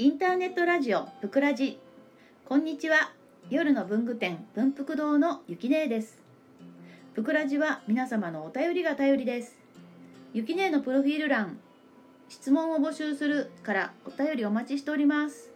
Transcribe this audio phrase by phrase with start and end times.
[0.00, 1.76] インターネットラジオぷくらじ
[2.44, 3.10] こんにちは。
[3.50, 6.18] 夜の文具店文福堂のゆきねえです。
[7.16, 9.56] ぷくらじは皆様のお便りが頼りです。
[10.32, 11.58] ゆきねえのプロフィール欄
[12.28, 15.50] 質問を募集するからお便りお待ちしております。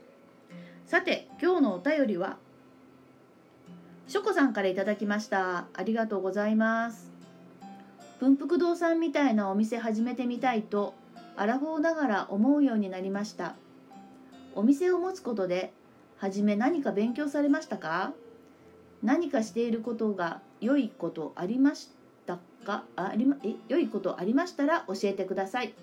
[0.88, 2.36] さて今日のお便りは
[4.08, 5.66] しょこさんからいただきました。
[5.72, 7.12] ありがとうございます。
[8.18, 10.94] 文福堂さんみたいなお店始めてみたいと
[11.36, 13.54] アラフォーながら思うようになりました。
[14.54, 15.72] お店を持つことで
[16.18, 18.12] 初め何か勉強されましたか？
[19.02, 21.90] 何かしていることが良いことありまし
[22.26, 22.84] たか？
[22.94, 25.74] ありまえ良いことありましたら教えてください。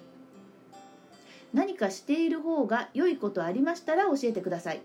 [1.54, 4.82] 何かしている方が良いことありましたら教えてください。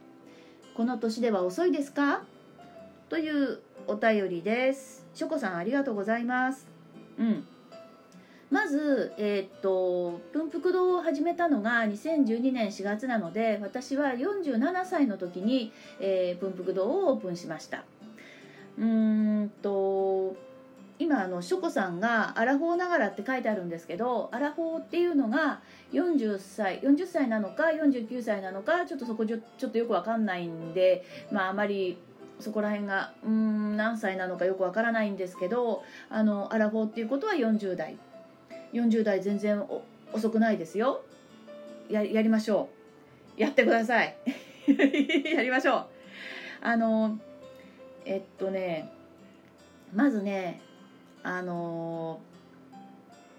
[0.77, 2.25] この年では遅いですか？
[3.09, 5.07] というお便りです。
[5.15, 6.67] しょこさんありがとうございます。
[7.19, 7.47] うん。
[8.55, 17.83] まず、えー、っと文福堂を始めたのが2012年4月なので私は47歳の時に、えー、文福堂をオープンしました。
[18.79, 20.37] うんと
[21.01, 25.61] 今あのショコさんが「アラフォーながら」って書いてあるんですけどアラフォーっていうのが
[25.93, 31.99] 40歳40歳なのか49歳なのかちょっとそこちょちょっとよくわかんないんでまああまり
[32.39, 37.99] そこら辺がうん何歳なのかよくわからないんですけどあのアラフォーっていうことは40代。
[38.75, 39.65] 40代全然
[40.13, 41.03] 遅くないですよ。
[41.89, 42.69] ややりましょ
[43.39, 43.41] う。
[43.41, 44.17] やってください。
[45.35, 45.87] やりましょう。
[46.61, 47.19] あの
[48.05, 48.91] えっとね
[49.95, 50.61] まずね
[51.23, 52.21] あの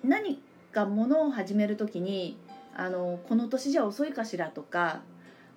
[0.03, 0.41] 何
[0.71, 2.37] かものを始める時に
[2.75, 5.01] あのこの年じゃ遅いかしらとか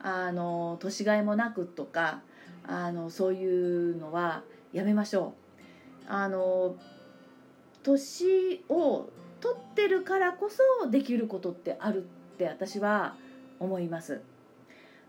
[0.01, 2.23] あの年がいもなくとか
[2.67, 5.35] あのそういうのはやめましょ
[6.09, 6.13] う。
[6.13, 6.77] あの
[7.83, 9.09] 年を
[9.41, 10.51] 取ってるからこ
[10.83, 13.15] そできることってあるって私は
[13.61, 14.21] 思います。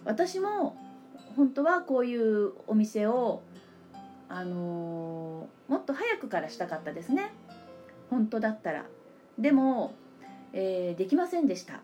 [0.05, 0.75] 私も
[1.35, 3.41] 本当はこういうお店を
[4.27, 7.31] あのー、もっと早くからしたかったですね。
[8.09, 8.85] 本当だったら。
[9.37, 9.93] でも、
[10.53, 11.81] えー、できませんでした。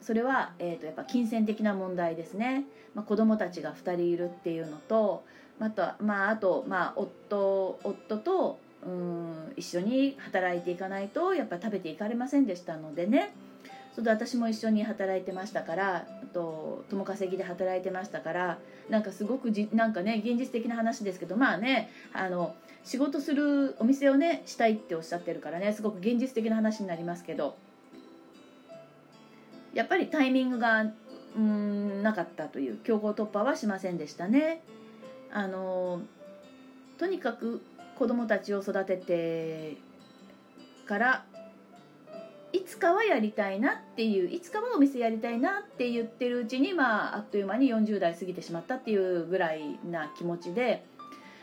[0.00, 5.24] それは、えーと、やっぱ金銭的な問題ですね、まあ、子供たちが2人いるっていうのと
[5.58, 13.34] あと,、まあ、あと、まあ、夫夫とうん一緒に働いていかないとやっぱ食べていかれませんでしたのでね
[13.94, 18.58] それ私も一緒に働いてましたからあと共稼ぎで働いてましたから
[18.88, 22.54] なんかすごくじなんかね現実的な話ですけどまあねあの
[22.84, 27.56] 仕事するお店をねしたいっておっしゃってるからねすごく現実的な話になりますけど
[29.74, 30.86] やっぱりタイミングが
[31.36, 34.62] うんなかったという強行突破はしませんでしたね。
[35.30, 36.00] あの
[36.96, 37.60] とにかく
[37.98, 39.76] 子供たちを育てて
[40.86, 41.24] から
[42.52, 50.84] いつかはやりたいなっていういつかはお店やりたいなって言ってるうちに、まあ、あっという間に40代過ぎてしまったっていうぐらいな気持ちで。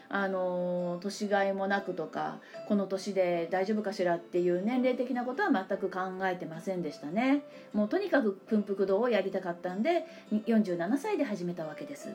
[0.09, 2.37] あの年がいもなくとか
[2.67, 7.41] この年で大丈夫かしらっていう年齢的なことは全く考えてませんでしたね
[7.73, 12.09] もうとにかくプンプク堂をやりたかったんで47歳で始めたわけです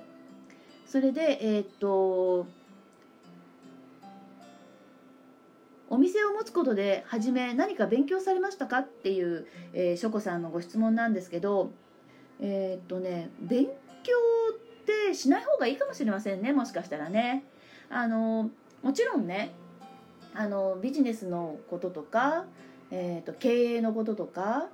[0.87, 2.47] それでえー、っと
[5.99, 11.73] お店を持つことで初め何か勉強されましたかっていう、えー、ショコさんのご質問なんですけど
[12.39, 13.73] えー、っとね勉強
[14.53, 17.43] ってしない方がいいかもしれませんねもしかしたらね。
[17.91, 18.49] あの
[18.85, 19.51] もちろんね
[20.35, 22.45] あのビジネスのこととか、
[22.93, 24.69] えーと、と経営のこととか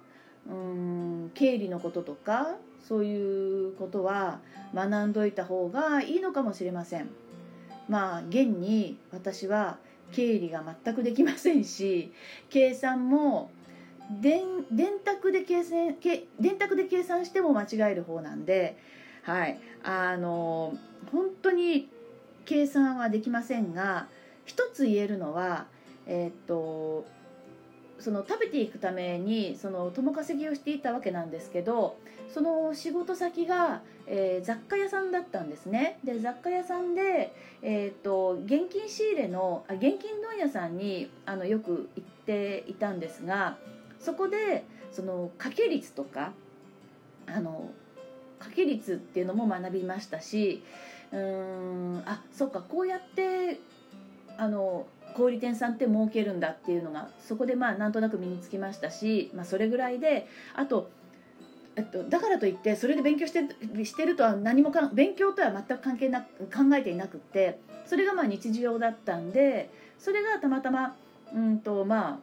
[0.47, 2.57] うん経理のこととか
[2.87, 4.41] そういうことは
[4.75, 7.09] 学んどいた方がいいのかもしれません。
[7.89, 9.79] まあ現に私は
[10.13, 12.13] 経理が全くできませんし
[12.51, 13.51] 計算も
[14.21, 18.77] 電電卓で計算け電卓で計算しても間違える方なんで、
[19.23, 20.75] はい、あの
[21.11, 21.89] 本当に
[22.45, 24.09] 計算はできませんが
[24.45, 25.67] 一つ言えるのは、
[26.07, 27.07] えー、っと
[28.05, 31.97] その食べていくためにその共稼ぎをしていたわけなんですけど
[32.35, 35.99] その仕事先が、えー、雑貨屋さんだったんですね。
[36.05, 37.33] で雑貨屋さんで、
[37.63, 43.57] えーと、現金仕入れのあ現金問屋さんにあのよく行っていたんですが
[43.99, 46.33] そこでその掛け率とか
[47.27, 47.71] あの
[48.39, 50.63] 掛け率っていうのも学びましたし
[51.11, 53.61] うーんあそっかこうやって
[54.37, 60.91] あの小売店さんって儲けるんだっていうのがそこでまあなんとなく身につきましたし、まあ、それぐらいであと
[61.77, 70.95] えっと、だからといってそれで勉強してしてるとは何もか勉強とは全く関係な考えていなくってそれがまあ日常だったんでそれがたまたま
[71.35, 72.21] うんとま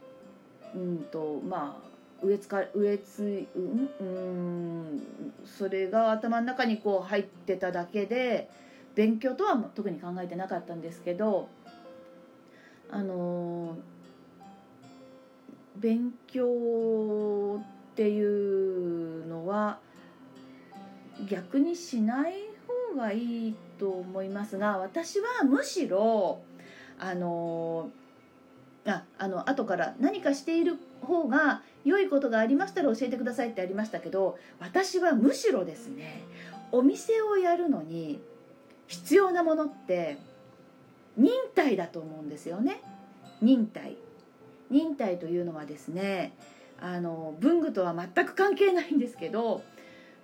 [0.74, 5.04] あうんとまあ植えつか植えつうんうん
[5.46, 8.50] それが頭の中にこう入ってただけで
[8.96, 11.50] 勉強とは特に考えてなかったんですけど
[12.92, 13.78] あの
[15.78, 17.62] 勉強
[17.92, 19.80] っていうのは
[21.28, 22.34] 逆にしない
[22.94, 26.42] 方がいいと思いますが私はむしろ
[27.00, 27.90] あの
[28.86, 36.24] ああの後から何かしている方が良いことがありましたら教えてくださいってありましたけど私はむしろですね
[36.72, 38.20] お店をやるのに
[38.88, 40.18] 必要なものって
[41.18, 42.82] 忍耐だと思うんですよね。
[43.42, 43.98] 忍耐。
[44.70, 46.34] 忍耐というのはですね
[46.80, 49.64] あの文具とは全く関係ないんですけど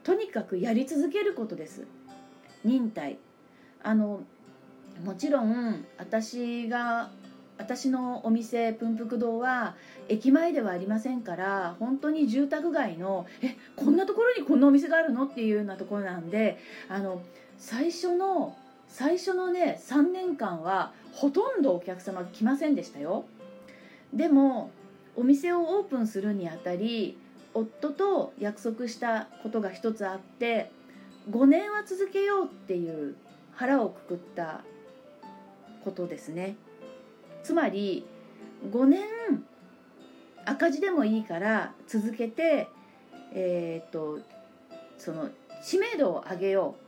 [0.03, 1.85] とにかくやり続けることです。
[2.63, 3.17] 忍耐。
[3.83, 4.21] あの
[5.03, 7.11] もちろん私が
[7.57, 9.75] 私のお店プンプク堂は
[10.09, 15.25] 駅前ではありませんから本当に住宅街のえこんなところにこんなお店があるの？
[15.25, 16.57] っていうようなところなんで
[16.87, 17.21] あの
[17.57, 18.55] 最初の
[18.87, 23.25] 最初のね3年間はほとんどお客様来ませんでしたよ。
[24.13, 24.71] でも
[25.15, 27.17] お店をオープンするにあたり
[27.53, 30.71] 夫と約束したことが一つあって
[31.29, 33.15] 5年は続けようっていう
[33.53, 34.61] 腹をくくった
[35.83, 36.55] ことですね。
[37.43, 38.05] つまり
[38.71, 39.03] 5年
[40.45, 42.67] 赤字でもいいから続けて
[43.33, 44.19] えー、っと
[44.97, 45.29] その
[45.63, 46.86] 知名度を上げよう。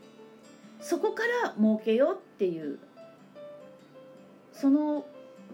[0.80, 2.80] そこから儲けようっていう。
[4.54, 5.06] その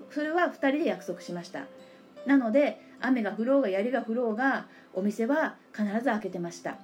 [0.10, 1.66] それは2人で約束しました。
[2.26, 6.78] なので雨が降ろうが槍が降ろうがお店は必ず開けてました。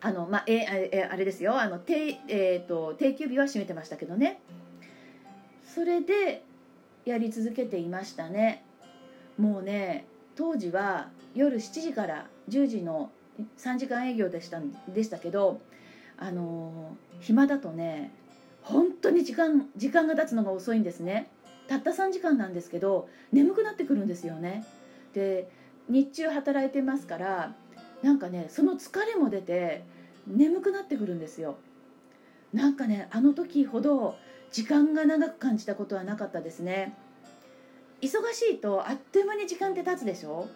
[0.00, 1.58] あのまあええあれですよ。
[1.58, 4.40] あの定,、えーと、定休日は閉めてましたけどね。
[5.64, 6.44] それで
[7.04, 8.64] やり続けていましたね。
[9.38, 13.10] もうね当時は夜7時から10時の
[13.58, 15.60] 3時間営業でしたでしたけど
[16.16, 18.12] あの暇だとね
[18.62, 21.30] 本当に時間時間が経つのが遅いんですね。
[21.66, 24.64] たった3時間なんですけど眠くなってくるんですよね。
[25.12, 25.48] で
[25.88, 27.54] 日中働いてますから
[28.02, 29.84] なんかねその疲れも出て
[30.26, 31.56] 眠くなってくるんですよ。
[32.52, 34.16] なんかねあの時ほど
[34.52, 36.96] 時間が長く感じたことはなかったですね。
[38.00, 40.48] 忙しいとあっという間に時間って経つでしょ？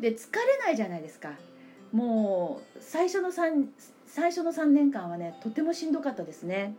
[0.00, 1.30] で疲れないじゃないですか。
[1.94, 3.66] もう最初の 3,
[4.06, 6.74] 最初の3年間はねとてもしんどかったですね。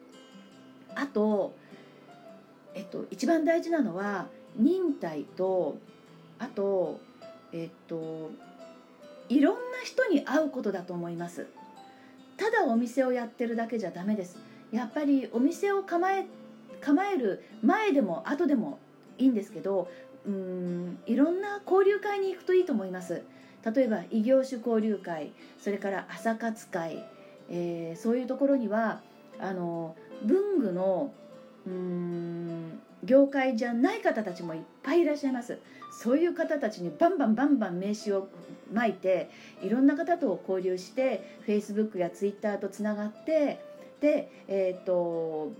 [0.94, 1.56] あと
[2.76, 4.28] えっと、一番大事なのは
[4.58, 5.78] 忍耐と
[6.38, 7.00] あと
[7.54, 8.32] えっと
[9.30, 11.48] いろんな人に会うことだと思います。
[12.36, 14.38] ただお店をやってるだけじゃダメです。
[14.74, 16.26] やっぱりお店を構え
[16.82, 18.78] 構える前でも後でも
[19.18, 19.88] いいんですけど
[20.28, 23.24] うんいろんな交流会に行くといいと思います。
[23.74, 27.04] 例えば異業種交流会それから朝活会、
[27.50, 29.02] えー、そういうところには
[29.40, 31.12] あの文具の
[31.66, 35.60] うん業界じゃない方たちもいっぱいいらっしゃいます。
[35.92, 38.28] そういう方たちにバンバンバンバン名刺を
[38.74, 39.30] 巻いて
[39.62, 43.64] いろんな方と交流して Facebook や Twitter とつながって
[44.02, 45.54] でえっ、ー、と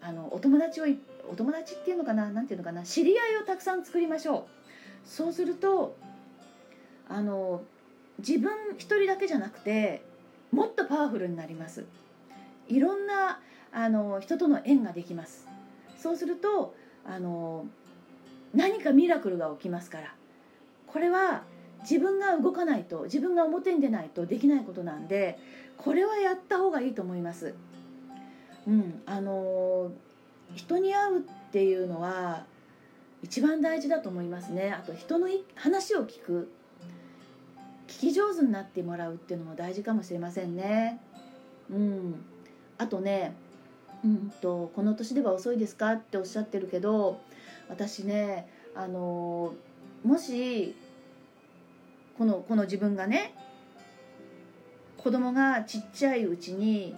[0.00, 0.84] あのお友達を
[1.28, 5.08] お友達っていうのかな何ていうのかな知り合いをたくさん作りましょう。
[5.08, 5.96] そうすると
[7.08, 7.62] あの
[8.18, 10.02] 自分一人だけじゃなくて
[10.52, 11.84] もっとパワフルになります。
[12.68, 13.40] いろんな
[13.72, 15.46] あの人との縁ができます。
[15.98, 16.74] そうすると
[17.04, 17.66] あの
[18.54, 20.14] 何かミラクルが起きますから。
[20.86, 21.42] これは
[21.80, 25.38] 自分が動かないと自分が表に出ないとできないことなんで
[25.76, 27.54] これはやった方がいいと思います。
[28.66, 29.90] うん、あの
[30.54, 32.46] 人に会うっていうのは
[33.22, 34.70] 一番大事だと思いますね。
[34.70, 36.50] あと人の話を聞く。
[37.94, 41.00] 聞き上手になってもらうっていうのも大事かもしれませんね。
[41.70, 42.24] うん。
[42.76, 43.36] あとね
[44.04, 47.20] うんと「この年では遅いですか?」っておっしゃってるけど
[47.68, 49.54] 私ねあの
[50.02, 50.74] もし
[52.18, 53.32] このこの自分がね
[54.98, 56.96] 子供がちっちゃいうちに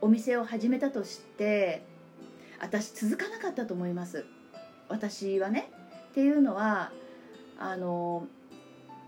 [0.00, 1.84] お店を始めたとして
[2.60, 4.24] 私続かなかったと思います。
[4.88, 5.70] 私はね。
[6.10, 6.92] っていうのは
[7.58, 8.26] あの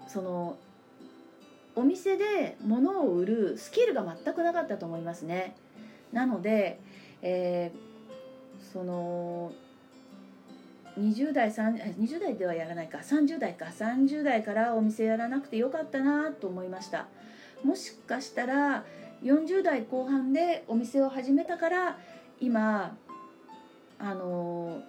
[0.06, 0.56] その
[1.76, 5.56] お店で物を売るスキルが全くなかったと思いますね。
[6.12, 6.80] なので
[7.26, 9.50] えー、その
[10.98, 12.98] 20代20代ではやらないか。
[12.98, 13.64] 30代か。
[13.64, 17.08] 30代からお店やらなくてよかったなと思いました。
[17.64, 18.84] もしかしたら
[19.24, 21.98] 40代後半でお店を始めたから
[22.40, 22.94] 今
[23.98, 24.82] あの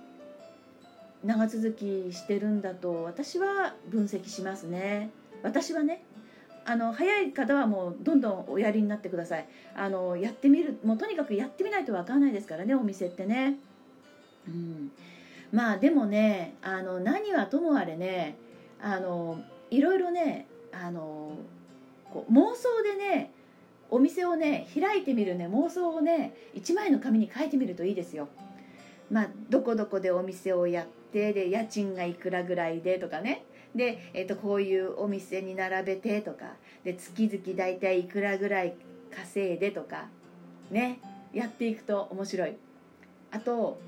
[1.23, 5.09] 長続きしてるんだと私は分析しますね。
[5.41, 6.03] 私はね
[6.67, 9.47] あの早い方はもうどんどんおやりになってください。
[9.75, 13.59] あのやってみるもうとにかくやってみないと分かんないですからねお店ってね。
[14.47, 14.91] うん。
[15.51, 18.35] まあでもねあの何はともあれね
[18.81, 21.37] あのいろいろねあの
[22.11, 23.31] こう妄想でね
[23.91, 28.27] お店をね開いてみるね妄想をね1枚の紙に書いてみるといいですよ。
[29.11, 33.45] まあ、どこどこでお店をやってで家賃がいくらぐらいでとかね。
[33.75, 36.53] で、えー、とこういうお店に並べてとか
[36.83, 38.73] で月々大体いくらぐらい
[39.15, 40.07] 稼いでとか
[40.71, 40.99] ね
[41.33, 42.55] やっていくと面白い
[43.31, 43.79] あと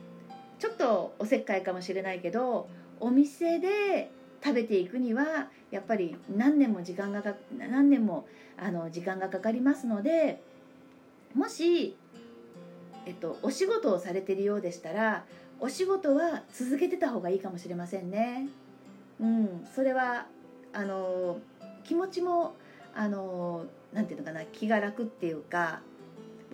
[0.60, 2.68] ちょっとおせっかいかもしれないけど
[3.00, 4.12] お店で
[4.44, 8.28] 食べていくにはやっぱり何年も時間がか何年も
[8.58, 10.42] あの時間がかかりますので
[11.34, 11.96] もし、
[13.06, 15.26] えっと、お仕事をされてるようでしたら
[15.60, 18.48] お仕事は続けてた方がいいかもしれませんね。
[19.20, 20.28] うん、それは
[20.74, 21.40] あの
[21.84, 22.56] 気持ちも
[22.94, 25.82] あのなんていうのかな気が楽っていうか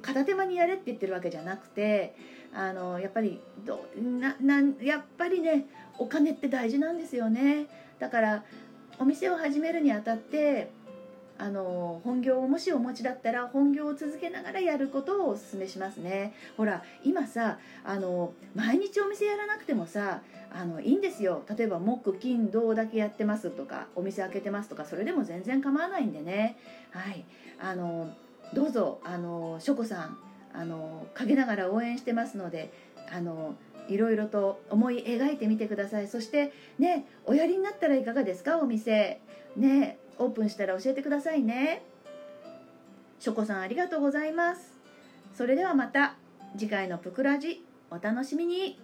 [0.02, 2.16] 片手間にやれって言ってるわけじゃなくて
[2.54, 5.66] あのやっぱりどななやっぱりね
[5.98, 7.68] お金って大事なんですよね。
[8.00, 8.44] だから
[9.00, 10.70] お店を始めるにあたって
[11.38, 16.34] あの本業をもしお持ちだったら本業を続けながらやることをお勧めしますね。
[16.58, 20.22] ほら今さあの毎日お店やらなくてもさ
[20.52, 21.44] あのいいんですよ。
[21.58, 26.58] 例えば木金銅だけやってますとかお店開けてますとかそれでも全然構わないんでね。
[26.92, 27.26] はい。
[27.60, 28.14] あの
[28.54, 30.18] どうぞあのしょこさん
[30.54, 32.72] あの陰ながら応援してますので
[33.12, 33.56] あの
[33.88, 36.08] いろいろと思い描いてみてください。
[36.08, 38.60] そしてねおやりになったらいかがですか？
[38.60, 39.20] お店。
[39.58, 41.84] ねオープンしたら教えてくださいね。
[43.20, 44.74] しょこさんありがとうございます。
[45.36, 46.16] それではまた
[46.58, 48.83] 次回のプクラジお楽しみに。